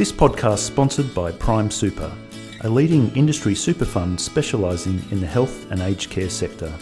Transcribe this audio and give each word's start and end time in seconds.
This 0.00 0.10
podcast 0.10 0.54
is 0.54 0.64
sponsored 0.64 1.14
by 1.14 1.30
Prime 1.30 1.70
Super, 1.70 2.10
a 2.62 2.68
leading 2.70 3.14
industry 3.14 3.54
super 3.54 3.84
fund 3.84 4.18
specialising 4.18 5.04
in 5.10 5.20
the 5.20 5.26
health 5.26 5.70
and 5.70 5.82
aged 5.82 6.08
care 6.08 6.30
sector. 6.30 6.72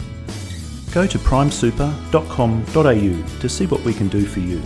Go 0.93 1.05
to 1.05 1.19
primesuper.com.au 1.19 3.39
to 3.41 3.49
see 3.49 3.65
what 3.65 3.81
we 3.81 3.93
can 3.93 4.07
do 4.07 4.25
for 4.25 4.39
you. 4.39 4.61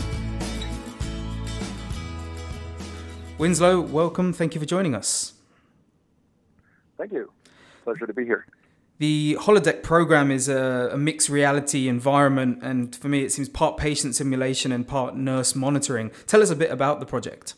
Winslow, 3.40 3.82
welcome. 3.82 4.32
Thank 4.32 4.54
you 4.54 4.62
for 4.62 4.68
joining 4.68 4.94
us. 4.94 5.34
Thank 7.00 7.12
you. 7.12 7.32
Pleasure 7.84 8.06
to 8.06 8.14
be 8.14 8.24
here. 8.24 8.46
The 9.00 9.36
holodeck 9.40 9.82
program 9.82 10.30
is 10.30 10.48
a, 10.48 10.92
a, 10.94 10.98
mixed 11.00 11.28
reality 11.28 11.88
environment, 11.88 12.60
and 12.62 12.96
for 12.96 13.10
me, 13.10 13.24
it 13.24 13.32
seems 13.32 13.50
part 13.50 13.78
patient 13.78 14.14
simulation 14.14 14.72
and 14.72 14.88
part 14.88 15.16
nurse 15.16 15.56
monitoring. 15.56 16.12
Tell 16.28 16.44
us 16.44 16.52
a 16.52 16.56
bit 16.56 16.70
about 16.70 17.00
the 17.00 17.08
project. 17.08 17.56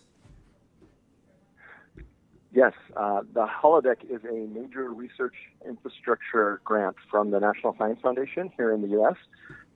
Yes, 2.56 2.72
uh, 2.96 3.20
the 3.34 3.46
holodeck 3.46 4.10
is 4.10 4.22
a 4.24 4.48
major 4.48 4.90
research 4.90 5.36
infrastructure 5.68 6.62
grant 6.64 6.96
from 7.12 7.32
the 7.32 7.40
National 7.42 7.76
Science 7.78 8.00
Foundation 8.02 8.50
here 8.56 8.72
in 8.72 8.82
the 8.82 8.88
U.S., 9.00 9.18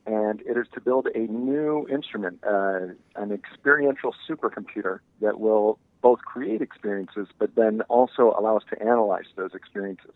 and 0.06 0.42
it 0.44 0.56
is 0.56 0.66
to 0.74 0.80
build 0.80 1.08
a 1.14 1.20
new 1.28 1.86
instrument, 1.90 2.40
uh, 2.48 2.88
an 3.18 3.34
experiential 3.34 4.16
supercomputer 4.28 5.00
that 5.20 5.42
will 5.42 5.78
both 6.02 6.20
create 6.20 6.62
experiences, 6.62 7.28
but 7.38 7.54
then 7.56 7.82
also 7.90 8.34
allow 8.40 8.56
us 8.56 8.64
to 8.70 8.82
analyze 8.82 9.26
those 9.36 9.54
experiences. 9.54 10.14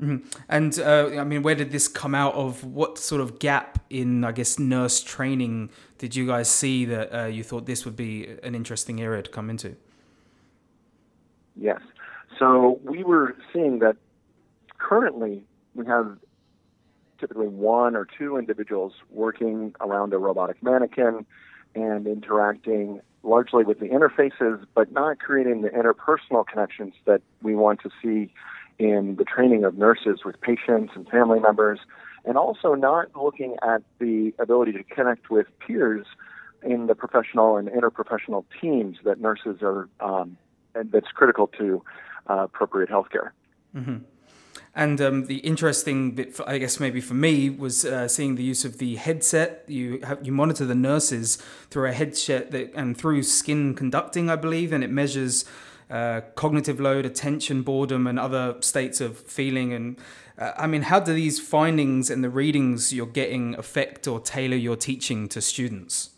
Mm-hmm. 0.00 0.28
And 0.48 0.78
uh, 0.78 1.18
I 1.18 1.24
mean, 1.24 1.42
where 1.42 1.56
did 1.56 1.72
this 1.72 1.88
come 1.88 2.14
out 2.14 2.34
of? 2.34 2.62
What 2.62 2.98
sort 2.98 3.20
of 3.20 3.40
gap 3.40 3.84
in, 3.90 4.22
I 4.22 4.30
guess, 4.30 4.60
nurse 4.60 5.02
training 5.02 5.70
did 5.98 6.14
you 6.14 6.24
guys 6.24 6.48
see 6.48 6.84
that 6.84 7.12
uh, 7.12 7.26
you 7.26 7.42
thought 7.42 7.66
this 7.66 7.84
would 7.84 7.96
be 7.96 8.28
an 8.44 8.54
interesting 8.54 9.00
area 9.00 9.22
to 9.22 9.30
come 9.30 9.50
into? 9.50 9.74
Yes. 11.58 11.80
So 12.38 12.80
we 12.84 13.02
were 13.02 13.34
seeing 13.52 13.80
that 13.80 13.96
currently 14.78 15.44
we 15.74 15.86
have 15.86 16.18
typically 17.18 17.48
one 17.48 17.96
or 17.96 18.06
two 18.06 18.36
individuals 18.36 18.92
working 19.10 19.74
around 19.80 20.12
a 20.12 20.18
robotic 20.18 20.62
mannequin 20.62 21.26
and 21.74 22.06
interacting 22.06 23.00
largely 23.24 23.64
with 23.64 23.80
the 23.80 23.88
interfaces, 23.88 24.64
but 24.74 24.92
not 24.92 25.18
creating 25.18 25.62
the 25.62 25.68
interpersonal 25.70 26.46
connections 26.46 26.94
that 27.04 27.20
we 27.42 27.56
want 27.56 27.80
to 27.80 27.90
see 28.00 28.32
in 28.78 29.16
the 29.16 29.24
training 29.24 29.64
of 29.64 29.76
nurses 29.76 30.20
with 30.24 30.40
patients 30.40 30.92
and 30.94 31.08
family 31.08 31.40
members, 31.40 31.80
and 32.24 32.36
also 32.38 32.74
not 32.74 33.08
looking 33.16 33.56
at 33.62 33.82
the 33.98 34.32
ability 34.38 34.72
to 34.72 34.84
connect 34.84 35.30
with 35.30 35.46
peers 35.58 36.06
in 36.62 36.86
the 36.86 36.94
professional 36.94 37.56
and 37.56 37.68
interprofessional 37.68 38.44
teams 38.60 38.98
that 39.04 39.20
nurses 39.20 39.58
are 39.62 39.88
um, 40.00 40.36
that's 40.74 41.08
critical 41.14 41.46
to 41.58 41.82
uh, 42.28 42.44
appropriate 42.44 42.90
healthcare. 42.90 43.30
Mm-hmm. 43.74 43.98
And 44.74 45.00
um, 45.00 45.26
the 45.26 45.38
interesting 45.38 46.12
bit, 46.12 46.34
for, 46.34 46.48
I 46.48 46.58
guess 46.58 46.78
maybe 46.78 47.00
for 47.00 47.14
me, 47.14 47.50
was 47.50 47.84
uh, 47.84 48.06
seeing 48.06 48.36
the 48.36 48.44
use 48.44 48.64
of 48.64 48.78
the 48.78 48.96
headset. 48.96 49.64
You 49.66 50.00
have, 50.04 50.24
you 50.24 50.32
monitor 50.32 50.64
the 50.64 50.74
nurses 50.74 51.36
through 51.70 51.88
a 51.88 51.92
headset 51.92 52.52
that, 52.52 52.72
and 52.74 52.96
through 52.96 53.24
skin 53.24 53.74
conducting, 53.74 54.30
I 54.30 54.36
believe, 54.36 54.72
and 54.72 54.84
it 54.84 54.90
measures 54.90 55.44
uh, 55.90 56.20
cognitive 56.36 56.78
load, 56.78 57.06
attention, 57.06 57.62
boredom, 57.62 58.06
and 58.06 58.18
other 58.18 58.56
states 58.60 59.00
of 59.00 59.18
feeling. 59.18 59.72
And 59.72 59.98
uh, 60.38 60.52
I 60.56 60.66
mean, 60.66 60.82
how 60.82 61.00
do 61.00 61.12
these 61.12 61.40
findings 61.40 62.10
and 62.10 62.22
the 62.22 62.30
readings 62.30 62.92
you're 62.92 63.06
getting 63.06 63.56
affect 63.56 64.06
or 64.06 64.20
tailor 64.20 64.56
your 64.56 64.76
teaching 64.76 65.28
to 65.30 65.40
students? 65.40 66.10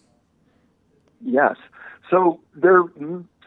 Yes. 1.23 1.57
So 2.11 2.41
there 2.55 2.83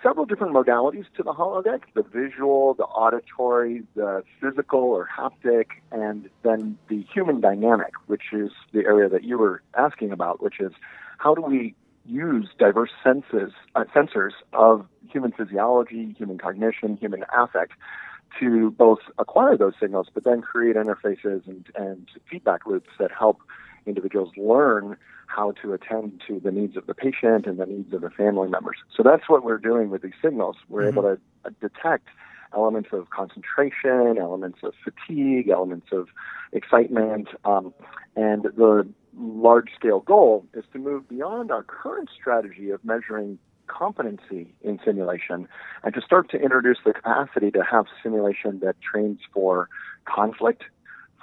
several 0.03 0.25
different 0.25 0.53
modalities 0.53 1.05
to 1.15 1.23
the 1.23 1.33
holodeck 1.33 1.81
the 1.95 2.03
visual, 2.03 2.73
the 2.73 2.83
auditory, 2.83 3.83
the 3.95 4.23
physical 4.41 4.81
or 4.81 5.07
haptic, 5.07 5.67
and 5.91 6.29
then 6.43 6.77
the 6.89 7.05
human 7.13 7.39
dynamic, 7.39 7.93
which 8.07 8.33
is 8.33 8.51
the 8.73 8.81
area 8.85 9.07
that 9.07 9.23
you 9.23 9.37
were 9.37 9.63
asking 9.75 10.11
about, 10.11 10.43
which 10.43 10.59
is 10.59 10.73
how 11.17 11.33
do 11.33 11.41
we 11.41 11.73
use 12.05 12.49
diverse 12.59 12.91
senses, 13.01 13.53
uh, 13.75 13.85
sensors 13.95 14.33
of 14.51 14.85
human 15.09 15.31
physiology, 15.31 16.13
human 16.17 16.37
cognition, 16.37 16.97
human 16.97 17.23
affect 17.33 17.71
to 18.39 18.71
both 18.71 18.99
acquire 19.17 19.57
those 19.57 19.73
signals, 19.79 20.07
but 20.13 20.23
then 20.23 20.41
create 20.41 20.75
interfaces 20.75 21.47
and, 21.47 21.65
and 21.75 22.09
feedback 22.29 22.65
loops 22.65 22.89
that 22.99 23.11
help 23.11 23.39
individuals 23.85 24.31
learn 24.37 24.97
how 25.27 25.51
to 25.63 25.73
attend 25.73 26.21
to 26.27 26.39
the 26.39 26.51
needs 26.51 26.77
of 26.77 26.85
the 26.87 26.93
patient 26.93 27.45
and 27.45 27.57
the 27.57 27.65
needs 27.65 27.93
of 27.93 28.01
the 28.01 28.09
family 28.09 28.47
members. 28.47 28.77
So 28.95 29.03
that's 29.03 29.27
what 29.27 29.43
we're 29.43 29.57
doing 29.57 29.89
with 29.89 30.01
these 30.01 30.13
signals. 30.21 30.57
We're 30.69 30.81
mm-hmm. 30.81 30.97
able 30.97 31.01
to 31.03 31.21
uh, 31.45 31.49
detect 31.61 32.07
elements 32.53 32.89
of 32.91 33.09
concentration, 33.09 34.17
elements 34.19 34.59
of 34.63 34.73
fatigue, 34.83 35.49
elements 35.49 35.87
of 35.91 36.07
excitement, 36.51 37.29
um, 37.45 37.73
and 38.15 38.43
the 38.43 38.87
large 39.17 39.69
scale 39.75 40.01
goal 40.01 40.45
is 40.53 40.63
to 40.73 40.79
move 40.79 41.07
beyond 41.07 41.51
our 41.51 41.63
current 41.63 42.09
strategy 42.15 42.69
of 42.69 42.83
measuring 42.83 43.39
competency 43.67 44.53
in 44.61 44.79
simulation 44.83 45.47
and 45.83 45.93
to 45.93 46.01
start 46.01 46.29
to 46.29 46.37
introduce 46.37 46.77
the 46.85 46.93
capacity 46.93 47.49
to 47.51 47.63
have 47.63 47.85
simulation 48.01 48.59
that 48.59 48.75
trains 48.81 49.19
for 49.33 49.69
conflict 50.05 50.63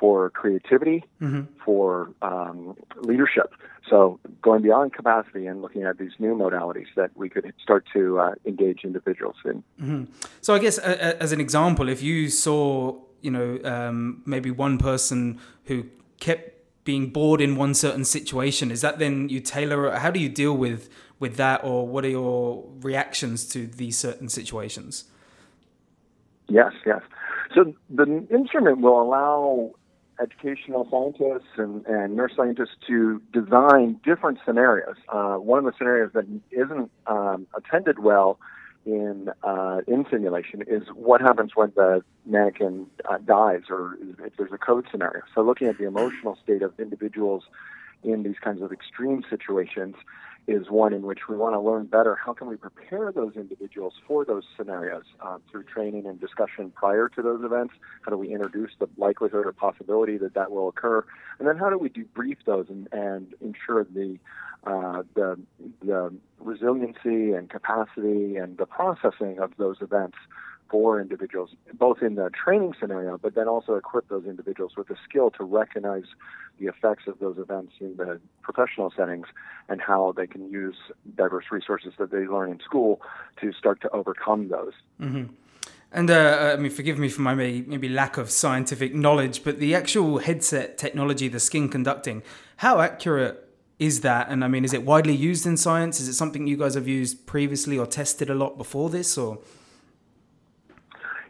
for 0.01 0.31
creativity, 0.31 1.05
mm-hmm. 1.21 1.43
for 1.65 2.11
um, 2.23 2.75
leadership. 3.03 3.53
So 3.89 4.19
going 4.41 4.63
beyond 4.63 4.95
capacity 4.95 5.47
and 5.47 5.61
looking 5.61 5.83
at 5.83 5.99
these 5.99 6.13
new 6.19 6.35
modalities 6.35 6.87
that 6.97 7.11
we 7.15 7.29
could 7.29 7.53
start 7.63 7.85
to 7.93 8.19
uh, 8.19 8.35
engage 8.47 8.81
individuals 8.83 9.37
in. 9.45 9.63
Mm-hmm. 9.81 10.05
So 10.41 10.55
I 10.55 10.59
guess 10.59 10.79
uh, 10.79 11.17
as 11.21 11.33
an 11.33 11.41
example, 11.41 11.89
if 11.89 12.01
you 12.03 12.31
saw, 12.31 12.99
you 13.21 13.31
know, 13.31 13.61
um, 13.65 14.23
maybe 14.25 14.51
one 14.51 14.79
person 14.79 15.39
who 15.65 15.85
kept 16.19 16.57
being 16.85 17.11
bored 17.11 17.41
in 17.41 17.57
one 17.57 17.75
certain 17.75 18.05
situation, 18.05 18.71
is 18.71 18.81
that 18.81 18.99
then 18.99 19.29
you 19.29 19.41
tailor? 19.41 19.91
How 19.91 20.11
do 20.11 20.19
you 20.19 20.31
deal 20.31 20.57
with 20.57 20.89
with 21.19 21.37
that, 21.37 21.63
or 21.63 21.87
what 21.87 22.05
are 22.07 22.09
your 22.09 22.65
reactions 22.81 23.47
to 23.49 23.67
these 23.67 23.99
certain 23.99 24.29
situations? 24.29 25.05
Yes, 26.49 26.73
yes. 26.87 27.03
So 27.55 27.75
the 27.91 28.27
instrument 28.31 28.81
will 28.81 29.03
allow 29.03 29.73
educational 30.21 30.87
scientists 30.91 31.49
and, 31.57 31.85
and 31.87 32.17
nurse 32.17 32.33
scientists 32.37 32.77
to 32.87 33.21
design 33.33 34.01
different 34.05 34.39
scenarios. 34.45 34.97
Uh, 35.09 35.35
one 35.37 35.59
of 35.59 35.65
the 35.65 35.73
scenarios 35.77 36.11
that 36.15 36.27
isn't 36.51 36.91
um, 37.07 37.47
attended 37.57 37.99
well 37.99 38.39
in 38.87 39.31
uh, 39.43 39.81
in 39.87 40.07
simulation 40.11 40.63
is 40.67 40.83
what 40.95 41.21
happens 41.21 41.53
when 41.55 41.73
the 41.77 42.03
mannequin 42.25 42.87
uh, 43.09 43.19
dies 43.19 43.63
or 43.69 43.99
if 44.25 44.37
there's 44.37 44.53
a 44.53 44.59
code 44.59 44.87
scenario. 44.91 45.23
So 45.35 45.43
looking 45.43 45.69
at 45.69 45.79
the 45.79 45.87
emotional 45.87 46.39
state 46.43 46.63
of 46.63 46.73
individuals 46.79 47.45
in 48.03 48.23
these 48.23 48.37
kinds 48.43 48.63
of 48.63 48.73
extreme 48.73 49.23
situations 49.29 49.97
is 50.47 50.69
one 50.69 50.93
in 50.93 51.03
which 51.03 51.21
we 51.29 51.37
want 51.37 51.55
to 51.55 51.61
learn 51.61 51.87
better 51.87 52.17
how 52.17 52.33
can 52.33 52.49
we 52.49 52.57
prepare 52.57 53.13
those 53.13 53.35
individuals 53.37 53.95
for 54.07 54.25
those 54.25 54.45
scenarios 54.57 55.05
uh, 55.21 55.39
through 55.51 55.63
training 55.65 56.07
and 56.07 56.21
discussion 56.21 56.71
prior 56.75 57.09
to 57.09 57.23
those 57.23 57.45
events. 57.45 57.75
How 58.03 58.11
do 58.11 58.17
we 58.17 58.33
introduce 58.33 58.71
the 58.79 58.89
likelihood 58.97 59.47
or 59.47 59.53
possibility 59.53 60.17
that 60.19 60.35
that 60.35 60.51
will 60.51 60.69
occur? 60.69 61.05
And 61.39 61.47
then 61.47 61.57
how 61.57 61.71
do 61.71 61.79
we 61.79 61.89
debrief 61.89 62.39
those 62.47 62.67
and, 62.69 62.89
and 62.93 63.35
ensure 63.41 63.85
the 63.85 64.19
uh, 64.65 65.03
the 65.15 65.39
the 65.83 66.13
resiliency 66.39 67.33
and 67.33 67.49
capacity 67.49 68.37
and 68.37 68.59
the 68.59 68.67
processing 68.67 69.39
of 69.39 69.53
those 69.57 69.77
events 69.81 70.17
for 70.71 71.01
individuals, 71.01 71.51
both 71.75 72.01
in 72.01 72.15
the 72.15 72.31
training 72.31 72.75
scenario, 72.79 73.19
but 73.19 73.35
then 73.35 73.49
also 73.49 73.75
equip 73.75 74.09
those 74.09 74.25
individuals 74.25 74.73
with 74.77 74.89
the 74.89 74.97
skill 75.05 75.31
to 75.33 75.45
recognize 75.45 76.05
the 76.59 76.67
effects 76.67 77.05
of 77.09 77.19
those 77.19 77.39
events 77.39 77.73
in 77.81 77.97
the 77.97 78.21
professional 78.43 78.93
settings 78.97 79.27
and 79.69 79.81
how 79.81 80.13
they 80.17 80.27
can 80.27 80.49
use 80.51 80.77
diverse 81.17 81.47
resources 81.51 81.93
that 81.99 82.11
they 82.11 82.27
learn 82.27 82.51
in 82.51 82.61
school 82.61 83.01
to 83.41 83.53
start 83.53 83.81
to 83.81 83.91
overcome 83.91 84.49
those. 84.49 84.73
Mm-hmm. 85.01 85.33
And 85.93 86.11
uh, 86.11 86.55
I 86.55 86.57
mean, 86.57 86.71
forgive 86.71 86.99
me 86.99 87.09
for 87.09 87.23
my 87.23 87.35
maybe 87.35 87.89
lack 87.89 88.17
of 88.17 88.31
scientific 88.31 88.95
knowledge, 88.95 89.43
but 89.43 89.59
the 89.59 89.75
actual 89.75 90.19
headset 90.19 90.79
technology, 90.79 91.27
the 91.27 91.41
skin 91.41 91.69
conducting, 91.69 92.23
how 92.59 92.81
accurate 92.81 93.49
is 93.81 94.03
that? 94.03 94.29
And 94.29 94.45
I 94.45 94.49
mean, 94.49 94.65
is 94.65 94.73
it 94.73 94.85
widely 94.85 95.17
used 95.17 95.47
in 95.47 95.57
science? 95.57 95.99
Is 95.99 96.07
it 96.07 96.13
something 96.13 96.47
you 96.47 96.57
guys 96.57 96.75
have 96.75 96.87
used 96.87 97.27
previously 97.27 97.77
or 97.77 97.87
tested 97.87 98.31
a 98.31 98.35
lot 98.35 98.57
before 98.57 98.89
this, 98.89 99.19
or? 99.19 99.39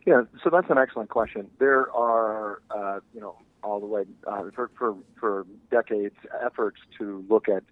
Yeah, 0.06 0.22
so 0.42 0.50
that's 0.50 0.70
an 0.70 0.78
excellent 0.78 1.10
question. 1.10 1.48
There 1.58 1.90
are, 1.92 2.62
uh, 2.70 3.00
you 3.14 3.20
know, 3.20 3.36
all 3.62 3.80
the 3.80 3.86
way 3.86 4.04
uh, 4.26 4.44
for, 4.54 4.70
for 4.78 4.96
for 5.18 5.46
decades 5.70 6.16
efforts 6.44 6.78
to 6.98 7.24
look 7.28 7.48
at 7.48 7.62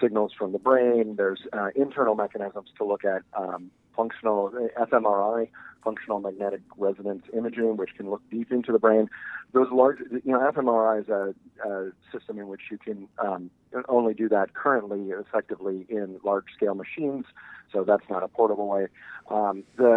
signals 0.00 0.32
from 0.36 0.52
the 0.52 0.58
brain. 0.58 1.16
There's 1.16 1.40
uh, 1.52 1.68
internal 1.76 2.14
mechanisms 2.14 2.70
to 2.78 2.84
look 2.84 3.04
at 3.04 3.22
um, 3.36 3.70
functional 3.94 4.50
fMRI 4.78 5.48
functional 5.84 6.18
magnetic 6.18 6.62
resonance 6.78 7.24
imaging, 7.36 7.76
which 7.76 7.90
can 7.96 8.10
look 8.10 8.22
deep 8.30 8.50
into 8.50 8.72
the 8.72 8.78
brain. 8.78 9.08
Those 9.52 9.68
large, 9.70 9.98
you 10.10 10.32
know, 10.32 10.50
fMRI 10.50 11.02
is 11.02 11.08
a, 11.08 11.34
a 11.68 11.90
system 12.10 12.38
in 12.38 12.48
which 12.48 12.62
you 12.70 12.78
can 12.78 13.06
um, 13.18 13.50
only 13.88 14.14
do 14.14 14.28
that 14.30 14.54
currently 14.54 15.10
effectively 15.10 15.86
in 15.88 16.18
large 16.24 16.46
scale 16.56 16.74
machines, 16.74 17.26
so 17.70 17.84
that's 17.84 18.08
not 18.08 18.22
a 18.22 18.28
portable 18.28 18.66
way. 18.66 18.86
Um, 19.30 19.62
the 19.76 19.93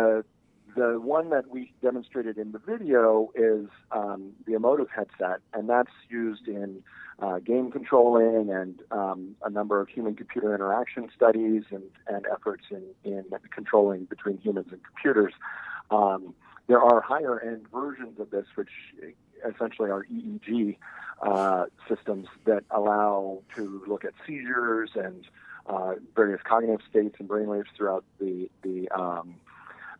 the 0.78 1.00
one 1.02 1.32
that 1.32 1.50
we 1.50 1.74
demonstrated 1.82 2.38
in 2.38 2.52
the 2.52 2.60
video 2.60 3.32
is 3.34 3.68
um, 3.92 4.34
the 4.46 4.54
Emotiv 4.54 4.88
headset, 4.96 5.40
and 5.54 5.68
that's 5.68 5.92
used 6.08 6.48
in 6.48 6.84
uh, 7.20 7.40
game 7.40 7.72
controlling 7.72 8.52
and 8.52 8.84
um, 8.92 9.36
a 9.44 9.50
number 9.50 9.82
of 9.82 9.90
human 9.90 10.16
computer 10.16 10.54
interaction 10.54 11.10
studies 11.16 11.64
and, 11.72 11.84
and 12.08 12.28
efforts 12.32 12.66
in, 12.70 12.84
in 13.04 13.26
controlling 13.52 14.06
between 14.06 14.38
humans 14.38 14.68
and 14.72 14.80
computers. 14.84 15.34
Um, 15.90 16.36
there 16.68 16.82
are 16.82 17.02
higher 17.02 17.40
end 17.40 17.66
versions 17.74 18.20
of 18.20 18.30
this, 18.30 18.46
which 18.54 18.70
essentially 19.44 19.90
are 19.90 20.06
EEG 20.06 20.78
uh, 21.24 21.66
systems 21.90 22.28
that 22.46 22.64
allow 22.70 23.42
to 23.56 23.82
look 23.88 24.06
at 24.06 24.14
seizures 24.28 24.92
and 24.94 25.26
uh, 25.66 25.96
various 26.16 26.42
cognitive 26.44 26.82
states 26.88 27.16
and 27.18 27.28
brainwaves 27.28 27.66
throughout 27.76 28.04
the 28.20 28.50
the 28.62 28.88
um, 28.90 29.36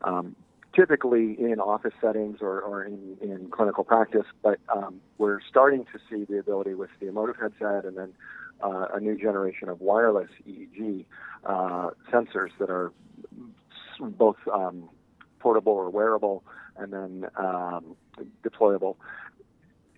um, 0.02 0.36
typically 0.78 1.36
in 1.40 1.60
office 1.60 1.94
settings 2.00 2.38
or, 2.42 2.62
or 2.62 2.84
in, 2.84 3.18
in 3.22 3.50
clinical 3.50 3.84
practice, 3.84 4.26
but 4.44 4.60
um, 4.74 5.02
we're 5.18 5.40
starting 5.50 5.86
to 5.86 6.00
see 6.10 6.24
the 6.26 6.38
ability 6.38 6.76
with 6.76 6.90
the 7.00 7.08
Emotiv 7.08 7.40
headset 7.42 7.84
and 7.86 7.98
then 7.98 8.14
uh, 8.64 8.88
a 8.94 9.00
new 9.00 9.18
generation 9.18 9.70
of 9.70 9.82
wireless 9.82 10.30
EEG 10.48 11.06
uh, 11.46 11.90
sensors 12.12 12.50
that 12.60 12.70
are 12.70 12.92
both 14.00 14.38
um, 14.54 14.88
portable 15.40 15.74
or 15.74 15.90
wearable 15.90 16.44
and 16.78 16.94
then 16.94 17.26
um, 17.38 17.96
deployable 18.44 18.96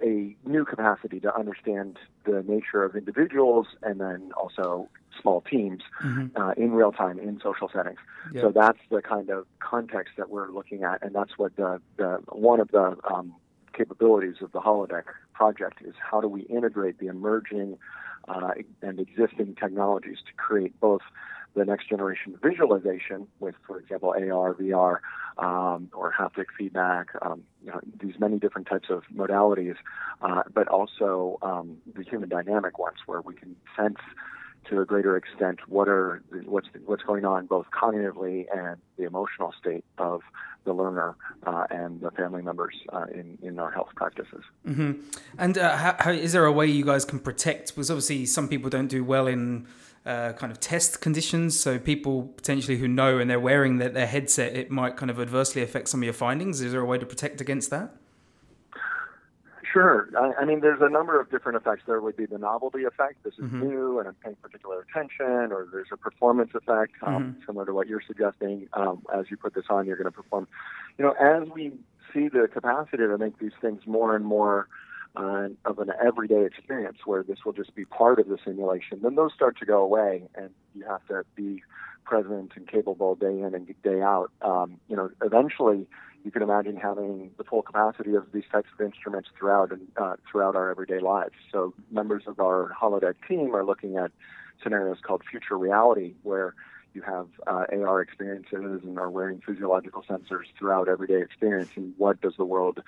a 0.01 0.35
new 0.45 0.65
capacity 0.65 1.19
to 1.19 1.35
understand 1.35 1.97
the 2.25 2.43
nature 2.47 2.83
of 2.83 2.95
individuals 2.95 3.67
and 3.83 3.99
then 3.99 4.31
also 4.37 4.87
small 5.21 5.41
teams 5.41 5.81
mm-hmm. 6.03 6.41
uh, 6.41 6.51
in 6.51 6.71
real 6.71 6.91
time 6.91 7.19
in 7.19 7.39
social 7.43 7.69
settings. 7.73 7.99
Yep. 8.33 8.43
So 8.43 8.51
that's 8.51 8.79
the 8.89 9.01
kind 9.01 9.29
of 9.29 9.45
context 9.59 10.13
that 10.17 10.29
we're 10.29 10.49
looking 10.49 10.83
at, 10.83 11.03
and 11.03 11.13
that's 11.13 11.37
what 11.37 11.55
the, 11.55 11.81
the 11.97 12.21
one 12.29 12.59
of 12.59 12.69
the 12.71 12.95
um, 13.11 13.33
capabilities 13.73 14.35
of 14.41 14.51
the 14.51 14.59
holodeck 14.59 15.03
project 15.33 15.81
is 15.83 15.93
how 15.99 16.21
do 16.21 16.27
we 16.27 16.41
integrate 16.41 16.99
the 16.99 17.07
emerging 17.07 17.77
uh, 18.27 18.51
and 18.81 18.99
existing 18.99 19.55
technologies 19.55 20.17
to 20.25 20.33
create 20.33 20.77
both 20.79 21.01
the 21.55 21.65
next 21.65 21.89
generation 21.89 22.37
visualization 22.41 23.27
with, 23.39 23.55
for 23.65 23.79
example, 23.79 24.09
AR, 24.09 24.53
VR, 24.53 24.99
um, 25.37 25.89
or 25.93 26.13
haptic 26.17 26.45
feedback, 26.57 27.07
um, 27.21 27.43
you 27.63 27.71
know, 27.71 27.79
these 28.01 28.13
many 28.19 28.37
different 28.39 28.67
types 28.67 28.89
of 28.89 29.03
modalities, 29.13 29.75
uh, 30.21 30.43
but 30.53 30.67
also 30.67 31.37
um, 31.41 31.77
the 31.95 32.03
human 32.03 32.29
dynamic 32.29 32.77
ones 32.77 32.97
where 33.05 33.21
we 33.21 33.33
can 33.33 33.55
sense 33.75 33.97
to 34.69 34.81
a 34.81 34.85
greater 34.85 35.15
extent 35.17 35.59
what 35.67 35.87
are 35.87 36.21
what's 36.45 36.67
what's 36.85 37.03
going 37.03 37.25
on 37.25 37.45
both 37.45 37.65
cognitively 37.71 38.45
and 38.55 38.77
the 38.97 39.03
emotional 39.05 39.53
state 39.59 39.83
of 39.97 40.21
the 40.65 40.73
learner 40.73 41.15
uh, 41.47 41.65
and 41.69 42.01
the 42.01 42.11
family 42.11 42.41
members 42.41 42.75
uh, 42.93 43.05
in 43.13 43.37
in 43.41 43.59
our 43.59 43.71
health 43.71 43.89
practices. 43.95 44.43
Mm-hmm. 44.67 45.01
And 45.37 45.57
uh, 45.57 45.77
how, 45.77 45.95
how, 45.99 46.11
is 46.11 46.33
there 46.33 46.45
a 46.45 46.51
way 46.51 46.67
you 46.67 46.85
guys 46.85 47.05
can 47.05 47.19
protect? 47.19 47.69
Because 47.69 47.89
obviously 47.89 48.25
some 48.25 48.47
people 48.47 48.69
don't 48.69 48.87
do 48.87 49.03
well 49.03 49.27
in 49.27 49.65
uh, 50.05 50.33
kind 50.33 50.51
of 50.51 50.59
test 50.59 51.01
conditions. 51.01 51.59
So 51.59 51.79
people 51.79 52.23
potentially 52.35 52.77
who 52.77 52.87
know 52.87 53.17
and 53.17 53.29
they're 53.29 53.39
wearing 53.39 53.77
their, 53.77 53.89
their 53.89 54.07
headset, 54.07 54.55
it 54.55 54.71
might 54.71 54.97
kind 54.97 55.09
of 55.09 55.19
adversely 55.19 55.61
affect 55.61 55.89
some 55.89 56.01
of 56.01 56.03
your 56.05 56.13
findings. 56.13 56.61
Is 56.61 56.71
there 56.71 56.81
a 56.81 56.85
way 56.85 56.97
to 56.97 57.05
protect 57.05 57.41
against 57.41 57.69
that? 57.69 57.95
Sure. 59.71 60.09
I, 60.17 60.41
I, 60.41 60.45
mean, 60.45 60.61
there's 60.61 60.81
a 60.81 60.89
number 60.89 61.19
of 61.19 61.29
different 61.29 61.57
effects. 61.57 61.83
There 61.85 62.01
would 62.01 62.17
be 62.17 62.25
the 62.25 62.39
novelty 62.39 62.85
effect. 62.85 63.23
This 63.23 63.33
is 63.35 63.45
mm-hmm. 63.45 63.61
new 63.61 63.99
and 63.99 64.07
I'm 64.07 64.15
paying 64.15 64.35
particular 64.41 64.81
attention, 64.89 65.51
or 65.51 65.67
there's 65.71 65.89
a 65.91 65.97
performance 65.97 66.51
effect, 66.55 66.93
um, 67.03 67.13
mm-hmm. 67.13 67.45
similar 67.45 67.65
to 67.67 67.73
what 67.73 67.87
you're 67.87 68.01
suggesting. 68.05 68.67
Um, 68.73 69.03
as 69.13 69.25
you 69.29 69.37
put 69.37 69.53
this 69.53 69.65
on, 69.69 69.85
you're 69.85 69.97
going 69.97 70.05
to 70.05 70.11
perform. 70.11 70.47
You 70.97 71.05
know, 71.05 71.11
as 71.11 71.47
we 71.49 71.73
see 72.13 72.29
the 72.29 72.49
capacity 72.51 73.03
to 73.03 73.17
make 73.17 73.37
these 73.37 73.51
things 73.61 73.81
more 73.85 74.15
and 74.15 74.25
more 74.25 74.67
uh, 75.15 75.47
of 75.65 75.79
an 75.79 75.91
everyday 76.03 76.45
experience 76.45 76.99
where 77.05 77.23
this 77.23 77.39
will 77.45 77.53
just 77.53 77.73
be 77.75 77.85
part 77.85 78.19
of 78.19 78.27
the 78.27 78.37
simulation, 78.43 78.99
then 79.01 79.15
those 79.15 79.33
start 79.33 79.57
to 79.59 79.65
go 79.65 79.81
away, 79.81 80.23
and 80.35 80.49
you 80.75 80.85
have 80.85 81.05
to 81.07 81.23
be 81.35 81.63
present 82.05 82.51
and 82.55 82.67
capable 82.67 83.15
day 83.15 83.39
in 83.39 83.53
and 83.53 83.73
day 83.83 84.01
out. 84.01 84.31
Um, 84.41 84.79
you 84.87 84.95
know, 84.95 85.09
eventually, 85.21 85.87
you 86.23 86.31
can 86.31 86.41
imagine 86.41 86.75
having 86.75 87.31
the 87.37 87.43
full 87.43 87.61
capacity 87.61 88.15
of 88.15 88.31
these 88.33 88.43
types 88.51 88.67
of 88.73 88.85
instruments 88.85 89.29
throughout 89.37 89.71
and 89.71 89.87
uh, 89.97 90.15
throughout 90.29 90.55
our 90.55 90.69
everyday 90.69 90.99
lives. 90.99 91.35
So, 91.51 91.73
members 91.91 92.23
of 92.27 92.39
our 92.39 92.75
holodeck 92.79 93.15
team 93.27 93.55
are 93.55 93.65
looking 93.65 93.97
at 93.97 94.11
scenarios 94.61 94.97
called 95.01 95.21
future 95.29 95.57
reality, 95.57 96.13
where 96.23 96.55
you 96.93 97.01
have 97.01 97.27
uh, 97.47 97.65
AR 97.71 98.01
experiences 98.01 98.81
and 98.83 98.97
are 98.97 99.09
wearing 99.09 99.41
physiological 99.45 100.03
sensors 100.09 100.45
throughout 100.57 100.87
everyday 100.87 101.21
experience. 101.21 101.69
And 101.75 101.93
what 101.97 102.21
does 102.21 102.33
the 102.37 102.45
world 102.45 102.81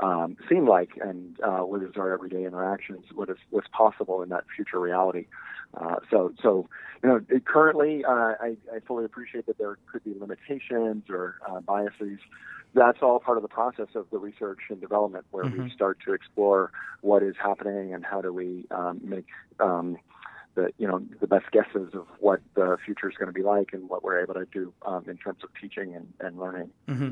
um, 0.00 0.36
seem 0.48 0.66
like, 0.66 0.90
and 1.00 1.38
uh, 1.40 1.60
what 1.60 1.82
is 1.82 1.92
our 1.96 2.12
everyday 2.12 2.44
interactions? 2.44 3.04
What 3.14 3.30
is 3.30 3.36
what's 3.50 3.68
possible 3.68 4.22
in 4.22 4.28
that 4.30 4.44
future 4.54 4.80
reality? 4.80 5.26
Uh, 5.74 5.96
so, 6.10 6.32
so 6.42 6.68
you 7.02 7.08
know, 7.08 7.20
it, 7.28 7.44
currently, 7.44 8.04
uh, 8.04 8.34
I, 8.40 8.56
I, 8.72 8.80
fully 8.86 9.04
appreciate 9.04 9.46
that 9.46 9.58
there 9.58 9.78
could 9.90 10.04
be 10.04 10.14
limitations 10.18 11.04
or 11.08 11.36
uh, 11.48 11.60
biases. 11.60 12.18
That's 12.74 12.98
all 13.02 13.20
part 13.20 13.38
of 13.38 13.42
the 13.42 13.48
process 13.48 13.88
of 13.94 14.06
the 14.10 14.18
research 14.18 14.60
and 14.68 14.80
development, 14.80 15.26
where 15.30 15.44
mm-hmm. 15.44 15.64
we 15.64 15.70
start 15.70 15.98
to 16.06 16.12
explore 16.12 16.72
what 17.02 17.22
is 17.22 17.36
happening 17.40 17.94
and 17.94 18.04
how 18.04 18.20
do 18.20 18.32
we 18.32 18.66
um, 18.72 19.00
make 19.02 19.26
um, 19.60 19.96
the 20.54 20.70
you 20.78 20.86
know 20.86 21.02
the 21.20 21.26
best 21.26 21.50
guesses 21.50 21.94
of 21.94 22.06
what 22.20 22.40
the 22.54 22.76
future 22.84 23.08
is 23.08 23.16
going 23.16 23.26
to 23.26 23.32
be 23.32 23.42
like 23.42 23.70
and 23.72 23.88
what 23.88 24.02
we're 24.02 24.20
able 24.20 24.34
to 24.34 24.46
do 24.46 24.72
um, 24.86 25.04
in 25.08 25.16
terms 25.16 25.38
of 25.42 25.50
teaching 25.60 25.94
and, 25.94 26.12
and 26.20 26.38
learning. 26.38 26.70
Mm-hmm. 26.88 27.10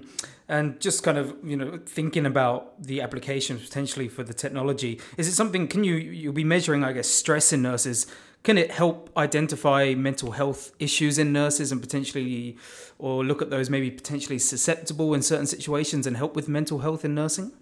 And 0.48 0.80
just 0.80 1.02
kind 1.02 1.18
of 1.18 1.36
you 1.44 1.56
know 1.56 1.80
thinking 1.84 2.26
about 2.26 2.82
the 2.82 3.00
applications 3.00 3.62
potentially 3.62 4.08
for 4.08 4.22
the 4.22 4.34
technology, 4.34 5.00
is 5.16 5.28
it 5.28 5.32
something? 5.32 5.68
Can 5.68 5.84
you 5.84 5.94
you'll 5.94 6.32
be 6.32 6.44
measuring 6.44 6.84
I 6.84 6.92
guess 6.92 7.08
stress 7.08 7.52
in 7.52 7.62
nurses? 7.62 8.06
Can 8.42 8.58
it 8.58 8.72
help 8.72 9.08
identify 9.16 9.94
mental 9.94 10.32
health 10.32 10.72
issues 10.80 11.16
in 11.16 11.32
nurses 11.32 11.70
and 11.70 11.80
potentially, 11.80 12.56
or 12.98 13.24
look 13.24 13.40
at 13.40 13.50
those 13.50 13.70
maybe 13.70 13.88
potentially 13.88 14.38
susceptible 14.40 15.14
in 15.14 15.22
certain 15.22 15.46
situations 15.46 16.08
and 16.08 16.16
help 16.16 16.34
with 16.34 16.48
mental 16.48 16.80
health 16.80 17.04
in 17.04 17.14
nursing? 17.14 17.52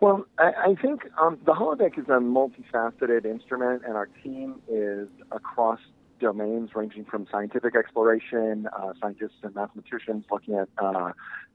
Well, 0.00 0.26
I, 0.38 0.52
I 0.70 0.74
think 0.80 1.02
um, 1.20 1.38
the 1.44 1.52
holodeck 1.52 1.98
is 1.98 2.06
a 2.06 2.20
multifaceted 2.20 3.26
instrument, 3.26 3.82
and 3.86 3.94
our 3.96 4.06
team 4.22 4.62
is 4.66 5.08
across 5.30 5.78
domains 6.20 6.70
ranging 6.74 7.04
from 7.04 7.26
scientific 7.30 7.74
exploration, 7.74 8.68
uh, 8.78 8.92
scientists 9.00 9.38
and 9.42 9.54
mathematicians 9.54 10.24
looking 10.30 10.54
at, 10.54 10.68
uh, 10.78 11.12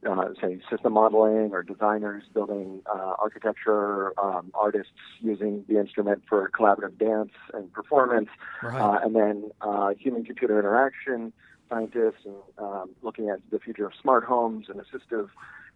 uh, 0.10 0.30
say, 0.42 0.60
system 0.70 0.94
modeling, 0.94 1.52
or 1.54 1.64
designers 1.64 2.24
building 2.34 2.82
uh, 2.88 3.14
architecture, 3.20 4.20
um, 4.20 4.52
artists 4.54 4.92
using 5.22 5.64
the 5.68 5.80
instrument 5.80 6.24
for 6.28 6.50
collaborative 6.50 6.98
dance 6.98 7.32
and 7.54 7.72
performance, 7.74 8.30
right. 8.64 8.80
Uh, 8.80 9.00
and 9.04 9.16
then 9.16 9.52
uh, 9.62 9.90
human-computer 10.00 10.60
interaction 10.60 11.32
scientists 11.70 12.26
and 12.26 12.36
um, 12.58 12.90
looking 13.02 13.30
at 13.30 13.40
the 13.52 13.60
future 13.60 13.86
of 13.86 13.94
smart 14.02 14.24
homes 14.24 14.68
and 14.70 14.80
assistive 14.80 15.30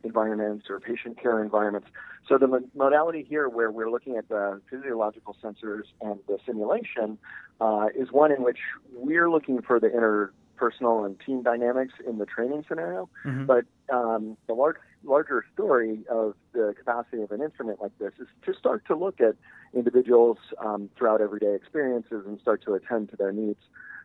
environments 0.03 0.69
or 0.69 0.79
patient 0.79 1.21
care 1.21 1.41
environments. 1.43 1.87
So 2.27 2.37
the 2.37 2.63
modality 2.75 3.25
here, 3.27 3.49
where 3.49 3.71
we're 3.71 3.89
looking 3.89 4.17
at 4.17 4.29
the 4.29 4.61
physiological 4.69 5.35
sensors 5.43 5.83
and 6.01 6.19
the 6.27 6.37
simulation, 6.45 7.17
uh, 7.59 7.87
is 7.95 8.11
one 8.11 8.31
in 8.31 8.43
which 8.43 8.59
we're 8.93 9.29
looking 9.29 9.61
for 9.61 9.79
the 9.79 9.87
interpersonal 9.87 11.05
and 11.05 11.19
team 11.25 11.43
dynamics 11.43 11.93
in 12.07 12.17
the 12.17 12.25
training 12.25 12.63
scenario. 12.67 13.09
Mm-hmm. 13.25 13.45
But 13.45 13.65
um, 13.91 14.37
the 14.47 14.53
large, 14.53 14.77
larger 15.03 15.43
story 15.53 16.05
of 16.09 16.35
the 16.53 16.73
capacity 16.77 17.23
of 17.23 17.31
an 17.31 17.41
instrument 17.41 17.81
like 17.81 17.97
this 17.99 18.13
is 18.19 18.27
to 18.45 18.53
start 18.53 18.85
to 18.85 18.95
look 18.95 19.19
at 19.19 19.35
individuals 19.73 20.37
um, 20.59 20.89
throughout 20.97 21.21
everyday 21.21 21.55
experiences 21.55 22.23
and 22.25 22.39
start 22.39 22.63
to 22.65 22.73
attend 22.73 23.09
to 23.09 23.15
their 23.15 23.31
needs. 23.31 23.59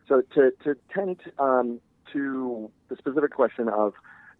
So 0.07 0.21
to, 0.35 0.51
to 0.63 0.75
tend 0.93 1.21
um, 1.39 1.79
to 2.13 2.71
the 2.89 2.95
specific 2.95 3.31
question 3.31 3.67
of 3.69 3.93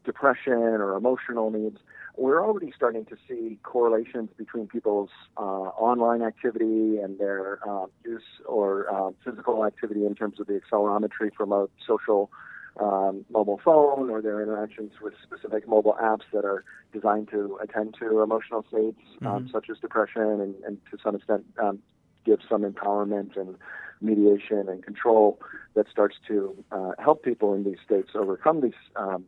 depression 0.04 0.54
or 0.54 0.96
emotional 0.96 1.50
needs, 1.50 1.80
we're 2.18 2.46
already 2.46 2.72
starting 2.76 3.06
to 3.06 3.18
see 3.28 3.60
correlations 3.64 4.30
between 4.38 4.68
people's 4.68 5.10
uh, 5.38 5.42
online 5.42 6.22
activity 6.22 6.98
and 6.98 7.20
their 7.20 7.60
uh, 7.68 7.88
use 8.06 8.24
or 8.46 8.94
uh, 8.94 9.12
physical 9.24 9.66
activity 9.66 10.06
in 10.06 10.16
terms 10.16 10.40
of 10.40 10.48
the 10.48 10.62
accelerometry 10.62 11.34
from 11.36 11.52
a 11.52 11.68
social 11.86 12.32
um, 12.80 13.26
mobile 13.30 13.60
phone 13.64 14.10
or 14.10 14.22
their 14.22 14.42
interactions 14.42 14.92
with 15.02 15.14
specific 15.24 15.68
mobile 15.68 15.98
apps 16.02 16.24
that 16.34 16.46
are 16.46 16.64
designed 16.94 17.30
to 17.30 17.58
attend 17.62 17.96
to 18.00 18.22
emotional 18.22 18.66
states 18.68 19.00
um, 19.22 19.28
mm-hmm. 19.28 19.48
such 19.52 19.70
as 19.70 19.78
depression 19.80 20.22
and, 20.22 20.56
and 20.66 20.78
to 20.92 20.98
some 21.02 21.16
extent 21.16 21.46
um, 21.62 21.80
give 22.26 22.40
some 22.50 22.64
empowerment 22.64 23.38
and 23.38 23.56
mediation 24.02 24.70
and 24.70 24.84
control 24.84 25.40
that 25.76 25.88
starts 25.90 26.16
to 26.28 26.56
uh, 26.72 26.92
help 27.00 27.24
people 27.24 27.54
in 27.54 27.64
these 27.64 27.78
states 27.86 28.10
overcome 28.16 28.62
these 28.62 28.74
um, 28.96 29.26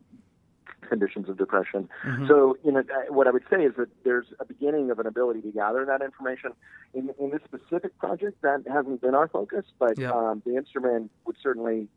conditions 0.88 1.28
of 1.28 1.36
depression. 1.36 1.88
Mm-hmm. 2.04 2.26
So, 2.28 2.56
you 2.64 2.72
know, 2.72 2.82
what 3.08 3.26
I 3.26 3.30
would 3.30 3.44
say 3.50 3.62
is 3.62 3.74
that 3.76 3.88
there's 4.04 4.26
a 4.40 4.44
beginning 4.44 4.90
of 4.90 4.98
an 4.98 5.06
ability 5.06 5.42
to 5.42 5.50
gather 5.50 5.84
that 5.84 6.02
information. 6.02 6.52
In, 6.94 7.10
in 7.20 7.30
this 7.30 7.40
specific 7.44 7.98
project, 7.98 8.40
that 8.42 8.62
hasn't 8.70 9.00
been 9.00 9.14
our 9.14 9.28
focus, 9.28 9.64
but 9.78 9.98
yeah. 9.98 10.12
um, 10.12 10.42
the 10.46 10.56
instrument 10.56 11.10
would 11.26 11.36
certainly, 11.42 11.88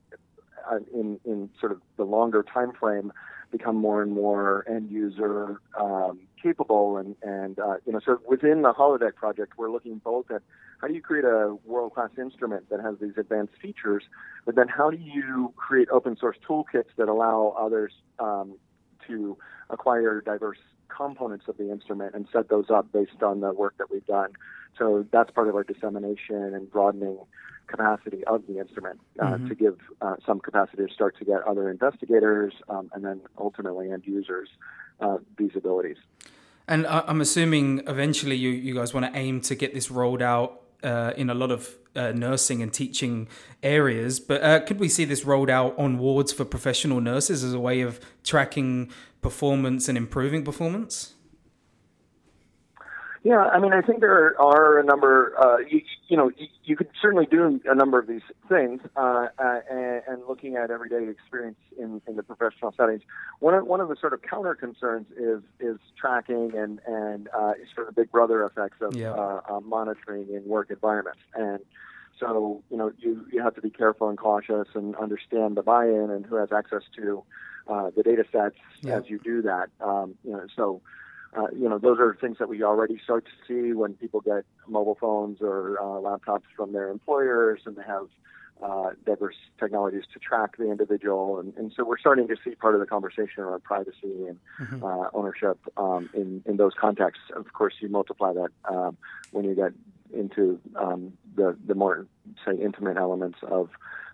uh, 0.69 0.79
in 0.93 1.19
in 1.25 1.49
sort 1.59 1.71
of 1.71 1.81
the 1.97 2.03
longer 2.03 2.43
time 2.43 2.73
frame, 2.73 3.13
become 3.51 3.75
more 3.75 4.01
and 4.01 4.11
more 4.11 4.65
end 4.69 4.89
user 4.89 5.59
um, 5.79 6.19
capable. 6.41 6.97
And, 6.97 7.15
and 7.21 7.59
uh, 7.59 7.75
you 7.85 7.93
know, 7.93 7.99
so 8.03 8.19
within 8.27 8.61
the 8.61 8.73
holodeck 8.73 9.15
project, 9.15 9.53
we're 9.57 9.71
looking 9.71 9.99
both 10.03 10.31
at 10.31 10.41
how 10.79 10.87
do 10.87 10.93
you 10.93 11.01
create 11.01 11.25
a 11.25 11.55
world 11.65 11.93
class 11.93 12.09
instrument 12.17 12.69
that 12.69 12.79
has 12.79 12.95
these 12.99 13.13
advanced 13.17 13.53
features, 13.61 14.03
but 14.45 14.55
then 14.55 14.67
how 14.67 14.89
do 14.89 14.97
you 14.97 15.53
create 15.55 15.87
open 15.89 16.17
source 16.17 16.37
toolkits 16.47 16.89
that 16.97 17.07
allow 17.07 17.55
others 17.59 17.93
um, 18.19 18.57
to 19.07 19.37
acquire 19.69 20.21
diverse 20.21 20.57
components 20.95 21.45
of 21.47 21.57
the 21.57 21.71
instrument 21.71 22.15
and 22.15 22.27
set 22.31 22.49
those 22.49 22.69
up 22.69 22.91
based 22.91 23.23
on 23.23 23.39
the 23.39 23.53
work 23.53 23.75
that 23.77 23.89
we've 23.89 24.05
done. 24.05 24.31
So 24.77 25.05
that's 25.11 25.31
part 25.31 25.47
of 25.47 25.55
our 25.55 25.63
dissemination 25.63 26.53
and 26.55 26.69
broadening 26.71 27.17
capacity 27.67 28.23
of 28.25 28.45
the 28.47 28.59
instrument 28.59 28.99
uh, 29.19 29.25
mm-hmm. 29.25 29.47
to 29.47 29.55
give 29.55 29.77
uh, 30.01 30.15
some 30.25 30.39
capacity 30.39 30.85
to 30.85 30.93
start 30.93 31.17
to 31.19 31.25
get 31.25 31.41
other 31.43 31.69
investigators 31.69 32.53
um, 32.69 32.89
and 32.93 33.03
then 33.03 33.21
ultimately 33.37 33.91
end 33.91 34.03
users 34.05 34.49
uh, 34.99 35.17
these 35.37 35.51
abilities. 35.55 35.97
And 36.67 36.85
I'm 36.87 37.21
assuming 37.21 37.81
eventually 37.87 38.35
you, 38.35 38.49
you 38.49 38.75
guys 38.75 38.93
want 38.93 39.11
to 39.11 39.19
aim 39.19 39.41
to 39.41 39.55
get 39.55 39.73
this 39.73 39.91
rolled 39.91 40.21
out 40.21 40.61
uh, 40.83 41.11
in 41.17 41.29
a 41.29 41.33
lot 41.33 41.51
of 41.51 41.75
uh, 41.95 42.11
nursing 42.11 42.61
and 42.61 42.71
teaching 42.71 43.27
areas. 43.61 44.19
But 44.19 44.43
uh, 44.43 44.59
could 44.61 44.79
we 44.79 44.87
see 44.87 45.05
this 45.05 45.25
rolled 45.25 45.49
out 45.49 45.77
on 45.77 45.97
wards 45.97 46.31
for 46.31 46.45
professional 46.45 47.01
nurses 47.01 47.43
as 47.43 47.53
a 47.53 47.59
way 47.59 47.81
of 47.81 47.99
tracking 48.23 48.89
performance 49.21 49.89
and 49.89 49.97
improving 49.97 50.43
performance? 50.43 51.13
Yeah, 53.23 53.37
I 53.37 53.59
mean, 53.59 53.71
I 53.71 53.81
think 53.81 53.99
there 53.99 54.39
are 54.41 54.79
a 54.79 54.83
number. 54.83 55.35
Uh, 55.39 55.57
you, 55.59 55.81
you 56.07 56.17
know, 56.17 56.31
you, 56.37 56.47
you, 56.63 56.75
could 56.75 56.89
certainly 56.99 57.27
do 57.27 57.61
a 57.65 57.75
number 57.75 57.99
of 57.99 58.07
these 58.07 58.23
things, 58.49 58.81
uh, 58.95 59.27
uh, 59.37 59.59
and, 59.69 60.01
and, 60.07 60.23
looking 60.27 60.55
at 60.55 60.71
everyday 60.71 61.07
experience 61.07 61.59
in, 61.77 62.01
in 62.07 62.15
the 62.15 62.23
professional 62.23 62.73
settings. 62.75 63.03
One 63.39 63.53
of 63.53 63.67
one 63.67 63.79
of 63.79 63.89
the 63.89 63.95
sort 63.95 64.13
of 64.13 64.23
counter 64.23 64.55
concerns 64.55 65.05
is 65.15 65.43
is 65.59 65.77
tracking 65.99 66.53
and 66.57 66.79
and 66.87 67.29
uh, 67.37 67.53
sort 67.75 67.89
of 67.89 67.95
big 67.95 68.11
brother 68.11 68.43
effects 68.43 68.77
of 68.81 68.95
yeah. 68.95 69.11
Uh, 69.11 69.41
uh, 69.47 69.59
monitoring 69.59 70.27
in 70.33 70.43
work 70.45 70.71
environments, 70.71 71.21
and 71.35 71.59
so 72.19 72.63
you 72.71 72.77
know 72.77 72.91
you 72.97 73.23
you 73.31 73.39
have 73.43 73.53
to 73.53 73.61
be 73.61 73.69
careful 73.69 74.09
and 74.09 74.17
cautious 74.17 74.67
and 74.73 74.95
understand 74.95 75.57
the 75.57 75.61
buy-in 75.61 76.09
and 76.09 76.25
who 76.25 76.37
has 76.37 76.51
access 76.51 76.81
to 76.95 77.23
the 77.67 78.01
data 78.03 78.25
sets 78.31 78.55
yeah. 78.81 78.95
as 78.97 79.03
you 79.09 79.19
do 79.19 79.43
that. 79.43 79.69
Um, 79.79 80.15
you 80.23 80.31
know, 80.31 80.47
so 80.55 80.81
uh, 81.37 81.47
you 81.57 81.69
know, 81.69 81.77
those 81.77 81.99
are 81.99 82.17
things 82.19 82.37
that 82.39 82.49
we 82.49 82.63
already 82.63 82.99
start 83.03 83.25
to 83.25 83.31
see 83.47 83.73
when 83.73 83.93
people 83.93 84.21
get 84.21 84.43
mobile 84.67 84.97
phones 84.99 85.37
or 85.41 85.79
uh, 85.79 85.83
laptops 85.83 86.43
from 86.55 86.73
their 86.73 86.89
employers 86.89 87.61
and 87.65 87.75
they 87.75 87.83
have 87.83 88.07
uh, 88.61 88.91
diverse 89.05 89.37
technologies 89.59 90.03
to 90.13 90.19
track 90.19 90.57
the 90.57 90.69
individual. 90.69 91.39
And, 91.39 91.53
and, 91.55 91.73
so 91.75 91.83
we're 91.83 91.97
starting 91.97 92.27
to 92.27 92.35
see 92.43 92.53
part 92.55 92.75
of 92.75 92.79
the 92.79 92.85
conversation 92.85 93.39
around 93.39 93.63
privacy 93.63 94.27
and 94.27 94.37
mm-hmm. 94.59 94.83
uh, 94.83 95.07
ownership 95.13 95.57
um, 95.77 96.09
in, 96.13 96.43
in 96.45 96.57
those 96.57 96.73
contexts. 96.79 97.23
Of 97.35 97.53
course, 97.53 97.73
you 97.79 97.89
multiply 97.89 98.33
that 98.33 98.49
um, 98.65 98.97
when 99.31 99.45
you 99.45 99.55
get 99.55 99.71
into 100.13 100.59
um, 100.75 101.13
the, 101.35 101.57
the 101.65 101.73
more, 101.73 102.05
say, 102.45 102.55
intimate 102.55 102.97
elements 102.97 103.39
of 103.41 103.69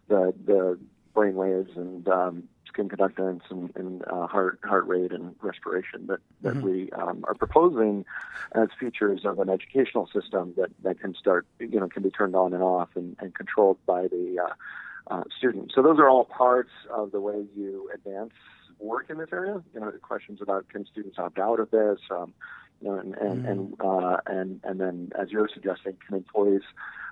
the, 0.08 0.34
the 0.46 0.80
brain 1.14 1.36
waves 1.36 1.72
and 1.76 2.08
um, 2.08 2.44
skin 2.78 2.90
conductance 2.90 3.42
and, 3.50 3.72
and 3.76 4.04
uh, 4.08 4.28
heart 4.28 4.60
heart 4.64 4.88
rate 4.88 5.12
and 5.12 5.36
respiration 5.42 6.08
that 6.08 6.20
that 6.42 6.54
mm-hmm. 6.54 6.66
we 6.66 6.92
um, 6.92 7.24
are 7.28 7.34
proposing 7.34 8.06
as 8.54 8.68
features 8.80 9.22
of 9.26 9.40
an 9.40 9.50
educational 9.50 10.08
system 10.14 10.54
that 10.58 10.70
that 10.84 11.00
can 11.00 11.16
start 11.16 11.46
you 11.60 11.80
know 11.80 11.88
can 11.88 12.04
be 12.04 12.12
turned 12.12 12.36
on 12.36 12.54
and 12.54 12.64
off 12.64 12.90
and, 12.96 13.16
and 13.20 13.34
controlled 13.34 13.78
by 13.86 14.04
the 14.08 14.38
uh, 14.40 15.14
uh, 15.14 15.24
student. 15.38 15.72
So 15.74 15.82
those 15.82 16.00
are 16.00 16.10
all 16.10 16.26
parts 16.26 16.72
of 16.90 17.12
the 17.12 17.22
way 17.22 17.46
you 17.56 17.90
advance 17.94 18.34
work 18.80 19.10
in 19.10 19.18
this 19.18 19.30
area. 19.32 19.62
You 19.74 19.80
know, 19.80 19.92
questions 20.02 20.40
about 20.42 20.70
can 20.70 20.86
students 20.86 21.18
opt 21.18 21.40
out 21.40 21.60
of 21.60 21.72
this. 21.72 22.00
Um, 22.12 22.34
you 22.82 22.90
know, 22.90 22.98
and 23.00 23.16
and 23.16 23.44
mm-hmm. 23.44 23.48
and, 23.48 23.76
uh, 23.82 24.18
and 24.28 24.60
and 24.64 24.80
then 24.80 25.12
as 25.20 25.32
you're 25.32 25.50
suggesting, 25.54 25.98
can 26.06 26.18
employees 26.18 26.64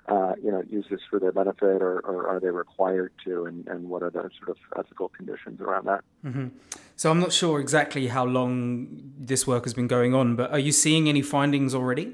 uh, 0.07 0.34
you 0.41 0.51
know, 0.51 0.63
use 0.69 0.86
this 0.89 1.00
for 1.10 1.19
their 1.19 1.31
benefit, 1.31 1.81
or, 1.81 2.00
or 2.01 2.27
are 2.27 2.39
they 2.39 2.50
required 2.50 3.12
to, 3.25 3.45
and, 3.45 3.67
and 3.67 3.89
what 3.89 4.03
are 4.03 4.12
the 4.12 4.29
sort 4.38 4.50
of 4.50 4.57
ethical 4.77 5.10
conditions 5.10 5.60
around 5.60 5.86
that? 5.86 6.03
Mm-hmm. 6.24 6.48
So 6.95 7.10
I'm 7.10 7.19
not 7.19 7.34
sure 7.34 7.60
exactly 7.60 8.07
how 8.07 8.24
long 8.25 8.88
this 9.17 9.48
work 9.48 9.63
has 9.63 9.74
been 9.74 9.88
going 9.88 10.13
on, 10.13 10.36
but 10.36 10.51
are 10.51 10.60
you 10.60 10.72
seeing 10.72 11.10
any 11.10 11.22
findings 11.22 11.74
already? 11.74 12.13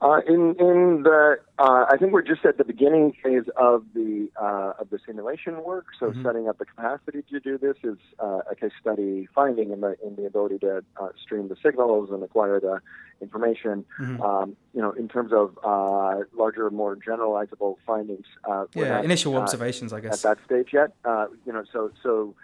Uh, 0.00 0.20
in 0.28 0.54
in 0.60 1.02
the, 1.02 1.38
uh, 1.58 1.86
I 1.90 1.96
think 1.96 2.12
we're 2.12 2.22
just 2.22 2.44
at 2.44 2.56
the 2.56 2.64
beginning 2.64 3.14
phase 3.20 3.42
of 3.56 3.84
the 3.94 4.28
uh, 4.40 4.74
of 4.78 4.90
the 4.90 5.00
simulation 5.04 5.64
work. 5.64 5.86
So 5.98 6.06
mm-hmm. 6.06 6.24
setting 6.24 6.48
up 6.48 6.58
the 6.58 6.66
capacity 6.66 7.22
to 7.30 7.40
do 7.40 7.58
this 7.58 7.76
is 7.82 7.98
uh, 8.20 8.42
a 8.48 8.54
case 8.54 8.70
study 8.80 9.28
finding 9.34 9.72
in 9.72 9.80
the 9.80 9.96
in 10.04 10.14
the 10.14 10.24
ability 10.26 10.60
to 10.60 10.84
uh, 11.00 11.08
stream 11.20 11.48
the 11.48 11.56
signals 11.60 12.10
and 12.12 12.22
acquire 12.22 12.60
the 12.60 12.80
information. 13.20 13.84
Mm-hmm. 14.00 14.22
Um, 14.22 14.56
you 14.72 14.80
know, 14.80 14.92
in 14.92 15.08
terms 15.08 15.32
of 15.32 15.58
uh, 15.64 16.22
larger, 16.32 16.70
more 16.70 16.94
generalizable 16.94 17.74
findings. 17.84 18.26
yeah, 18.76 19.02
initial 19.02 19.36
observations, 19.36 19.92
I 19.92 19.98
guess. 19.98 20.24
At 20.24 20.38
that 20.38 20.44
stage 20.44 20.68
yet, 20.72 20.92
you 21.44 21.52
know, 21.52 21.64
so 21.72 21.90
so 22.04 22.36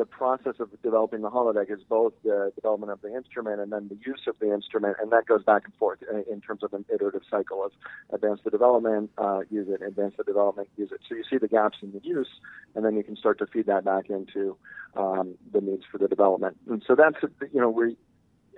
the 0.00 0.06
process 0.06 0.54
of 0.60 0.70
developing 0.82 1.20
the 1.20 1.28
holodeck 1.28 1.70
is 1.70 1.80
both 1.86 2.14
the 2.24 2.50
development 2.54 2.90
of 2.90 3.02
the 3.02 3.14
instrument 3.14 3.60
and 3.60 3.70
then 3.70 3.86
the 3.88 3.98
use 4.00 4.22
of 4.26 4.34
the 4.40 4.50
instrument, 4.50 4.96
and 4.98 5.12
that 5.12 5.26
goes 5.26 5.44
back 5.44 5.64
and 5.66 5.74
forth 5.74 5.98
in 6.32 6.40
terms 6.40 6.62
of 6.62 6.72
an 6.72 6.86
iterative 6.88 7.20
cycle 7.30 7.62
of 7.62 7.70
advance 8.10 8.40
the 8.42 8.50
development, 8.50 9.10
uh, 9.18 9.40
use 9.50 9.68
it, 9.68 9.82
advance 9.82 10.14
the 10.16 10.24
development, 10.24 10.68
use 10.78 10.90
it. 10.90 11.00
So 11.06 11.14
you 11.14 11.22
see 11.28 11.36
the 11.36 11.48
gaps 11.48 11.76
in 11.82 11.92
the 11.92 12.00
use, 12.02 12.30
and 12.74 12.82
then 12.82 12.96
you 12.96 13.04
can 13.04 13.14
start 13.14 13.38
to 13.40 13.46
feed 13.46 13.66
that 13.66 13.84
back 13.84 14.08
into 14.08 14.56
um, 14.96 15.34
the 15.52 15.60
needs 15.60 15.82
for 15.92 15.98
the 15.98 16.08
development. 16.08 16.56
And 16.66 16.82
so 16.86 16.94
that's 16.94 17.18
you 17.52 17.60
know 17.60 17.68
we 17.68 17.98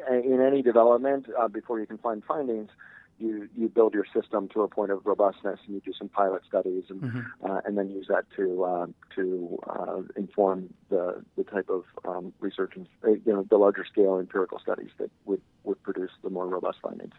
in 0.09 0.41
any 0.41 0.63
development 0.63 1.27
uh, 1.37 1.49
before 1.49 1.81
you 1.81 1.87
can 1.87 1.99
find 1.99 2.23
findings 2.25 2.71
you 3.19 3.49
you 3.57 3.69
build 3.69 3.95
your 3.95 4.07
system 4.15 4.49
to 4.49 4.63
a 4.63 4.69
point 4.69 4.91
of 4.91 5.05
robustness 5.05 5.61
and 5.67 5.75
you 5.75 5.81
do 5.85 5.93
some 5.97 6.09
pilot 6.09 6.43
studies 6.47 6.85
and 6.89 7.03
mm-hmm. 7.03 7.21
uh, 7.45 7.61
and 7.65 7.79
then 7.79 7.91
use 7.91 8.07
that 8.09 8.25
to 8.37 8.65
uh, 8.65 8.87
to 9.15 9.59
uh, 9.69 10.03
inform 10.17 10.73
the 10.91 11.23
the 11.37 11.45
type 11.45 11.69
of 11.69 11.85
um, 12.05 12.33
research 12.41 12.73
and 12.77 12.87
uh, 13.05 13.11
you 13.11 13.33
know 13.33 13.47
the 13.51 13.57
larger 13.57 13.85
scale 13.85 14.19
empirical 14.19 14.59
studies 14.59 14.91
that 14.99 15.11
would 15.25 15.41
would 15.65 15.83
produce 15.83 16.11
the 16.23 16.31
more 16.31 16.47
robust 16.47 16.79
findings. 16.83 17.15